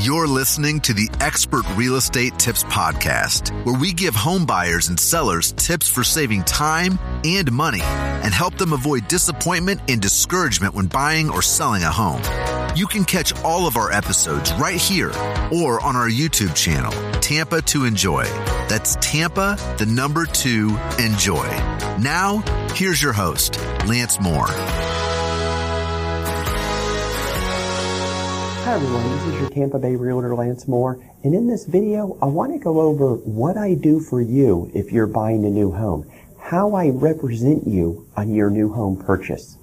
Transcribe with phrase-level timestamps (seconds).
[0.00, 4.98] You're listening to the Expert Real Estate Tips Podcast, where we give home buyers and
[4.98, 10.86] sellers tips for saving time and money and help them avoid disappointment and discouragement when
[10.86, 12.22] buying or selling a home.
[12.74, 15.10] You can catch all of our episodes right here
[15.52, 18.24] or on our YouTube channel, Tampa to Enjoy.
[18.68, 21.46] That's Tampa, the number two, enjoy.
[22.00, 22.42] Now,
[22.74, 24.48] here's your host, Lance Moore.
[28.64, 32.26] Hi everyone, this is your Tampa Bay Realtor Lance Moore, and in this video I
[32.26, 36.08] want to go over what I do for you if you're buying a new home,
[36.38, 39.58] how I represent you on your new home purchase.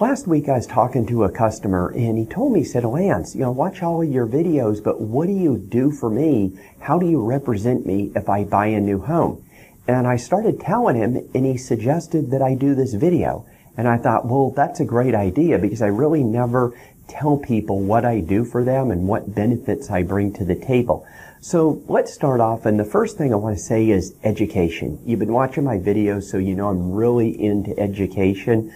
[0.00, 3.36] Last week I was talking to a customer and he told me, he said, Lance,
[3.36, 6.58] you know, watch all of your videos, but what do you do for me?
[6.80, 9.44] How do you represent me if I buy a new home?
[9.86, 13.46] And I started telling him and he suggested that I do this video.
[13.76, 18.04] And I thought, well, that's a great idea because I really never tell people what
[18.04, 21.06] I do for them and what benefits I bring to the table.
[21.40, 22.66] So let's start off.
[22.66, 25.00] And the first thing I want to say is education.
[25.04, 28.72] You've been watching my videos, so you know I'm really into education.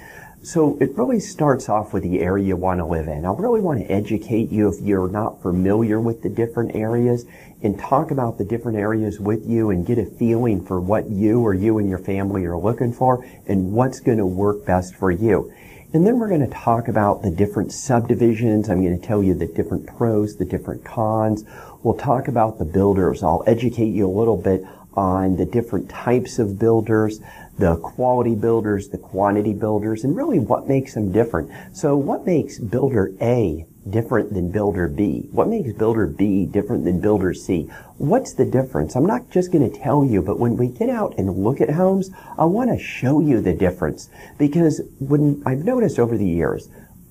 [0.46, 3.24] So it really starts off with the area you want to live in.
[3.24, 7.26] I really want to educate you if you're not familiar with the different areas
[7.64, 11.40] and talk about the different areas with you and get a feeling for what you
[11.40, 15.10] or you and your family are looking for and what's going to work best for
[15.10, 15.52] you.
[15.92, 18.70] And then we're going to talk about the different subdivisions.
[18.70, 21.44] I'm going to tell you the different pros, the different cons.
[21.82, 23.24] We'll talk about the builders.
[23.24, 24.62] I'll educate you a little bit
[24.94, 27.20] on the different types of builders,
[27.58, 31.50] the quality builders, the quantity builders, and really what makes them different.
[31.72, 35.28] So what makes builder A different than builder B?
[35.30, 37.70] What makes builder B different than builder C?
[37.98, 38.94] What's the difference?
[38.94, 41.70] I'm not just going to tell you, but when we get out and look at
[41.70, 46.68] homes, I want to show you the difference because when I've noticed over the years,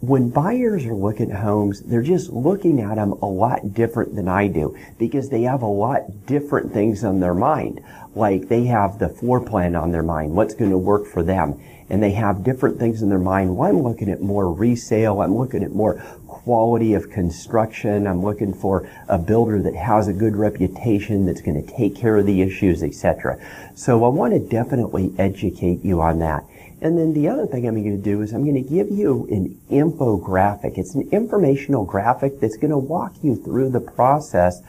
[0.07, 4.27] when buyers are looking at homes, they're just looking at them a lot different than
[4.27, 7.81] I do because they have a lot different things on their mind.
[8.13, 11.59] Like they have the floor plan on their mind, what's going to work for them.
[11.87, 13.55] And they have different things in their mind.
[13.55, 15.21] Well, I'm looking at more resale.
[15.21, 18.07] I'm looking at more quality of construction.
[18.07, 22.17] I'm looking for a builder that has a good reputation that's going to take care
[22.17, 23.39] of the issues, etc.
[23.75, 26.43] So I want to definitely educate you on that.
[26.81, 29.27] And then the other thing I'm going to do is I'm going to give you
[29.31, 30.77] an infographic.
[30.77, 34.61] It's an informational graphic that's going to walk you through the process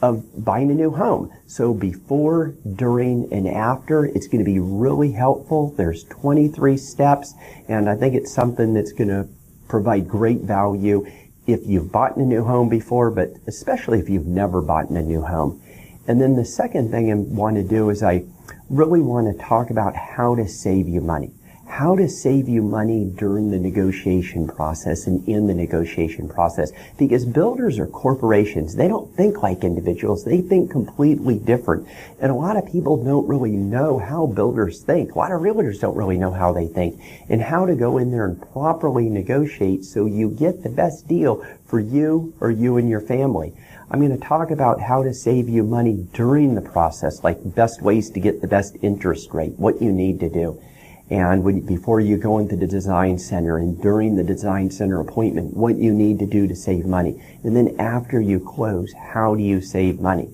[0.00, 1.32] of buying a new home.
[1.46, 5.74] So before, during, and after, it's going to be really helpful.
[5.76, 7.34] There's 23 steps,
[7.68, 9.28] and I think it's something that's going to
[9.66, 11.06] provide great value
[11.46, 15.22] if you've bought a new home before, but especially if you've never bought a new
[15.22, 15.60] home.
[16.06, 18.24] And then the second thing I want to do is I
[18.70, 21.32] really want to talk about how to save you money
[21.68, 26.72] how to save you money during the negotiation process and in the negotiation process.
[26.98, 28.74] Because builders are corporations.
[28.74, 30.24] They don't think like individuals.
[30.24, 31.86] They think completely different.
[32.20, 35.14] And a lot of people don't really know how builders think.
[35.14, 38.10] A lot of realtors don't really know how they think and how to go in
[38.10, 42.88] there and properly negotiate so you get the best deal for you or you and
[42.88, 43.52] your family.
[43.90, 47.82] I'm going to talk about how to save you money during the process, like best
[47.82, 50.60] ways to get the best interest rate, what you need to do.
[51.10, 55.56] And when, before you go into the design center and during the design center appointment,
[55.56, 57.22] what you need to do to save money.
[57.42, 60.30] And then after you close, how do you save money?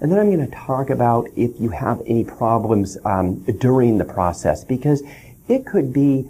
[0.00, 4.04] And then I'm going to talk about if you have any problems um, during the
[4.04, 5.02] process because
[5.48, 6.28] it could be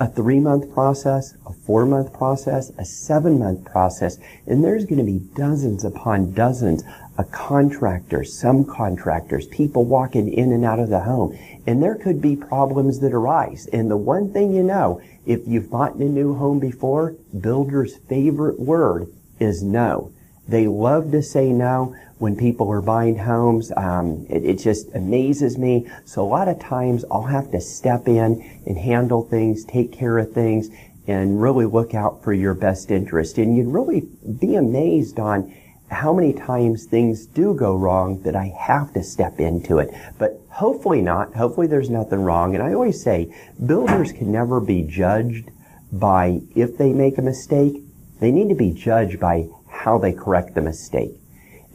[0.00, 4.98] a three month process, a four month process, a seven month process, and there's going
[4.98, 6.84] to be dozens upon dozens
[7.16, 11.36] of contractors, some contractors, people walking in and out of the home.
[11.66, 13.66] And there could be problems that arise.
[13.72, 18.60] And the one thing you know, if you've bought a new home before, builder's favorite
[18.60, 19.08] word
[19.40, 20.12] is no.
[20.46, 23.72] They love to say no when people are buying homes.
[23.76, 25.88] Um, it, it, just amazes me.
[26.04, 30.18] So a lot of times I'll have to step in and handle things, take care
[30.18, 30.68] of things,
[31.06, 33.38] and really look out for your best interest.
[33.38, 34.02] And you'd really
[34.40, 35.54] be amazed on
[35.90, 39.90] how many times things do go wrong that I have to step into it.
[40.18, 41.34] But hopefully not.
[41.34, 42.54] Hopefully there's nothing wrong.
[42.54, 43.34] And I always say
[43.64, 45.50] builders can never be judged
[45.90, 47.82] by if they make a mistake.
[48.20, 51.12] They need to be judged by how they correct the mistake.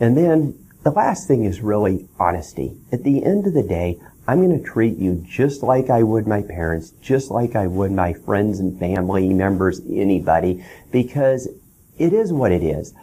[0.04, 2.76] And then the last thing is really honesty.
[2.92, 6.28] At the end of the day, I'm going to treat you just like I would
[6.28, 10.62] my parents, just like I would my friends and family members, anybody,
[10.92, 11.48] because
[11.98, 12.94] it is what it is.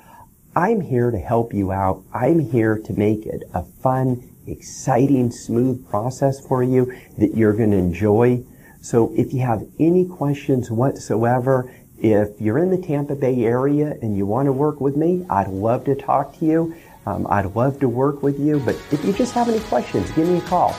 [0.55, 2.05] I'm here to help you out.
[2.13, 7.71] I'm here to make it a fun, exciting, smooth process for you that you're going
[7.71, 8.45] to enjoy.
[8.83, 14.17] So if you have any questions whatsoever, if you're in the Tampa Bay area and
[14.17, 16.75] you want to work with me, I'd love to talk to you.
[17.07, 18.61] Um, I'd love to work with you.
[18.61, 20.75] But if you just have any questions, give me a call.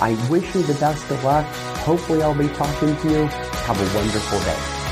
[0.00, 1.46] I wish you the best of luck.
[1.78, 3.26] Hopefully I'll be talking to you.
[3.26, 4.82] Have a wonderful day.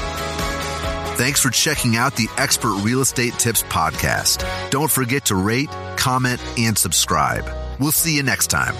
[1.16, 4.70] Thanks for checking out the Expert Real Estate Tips podcast.
[4.70, 7.44] Don't forget to rate, comment, and subscribe.
[7.78, 8.74] We'll see you next time.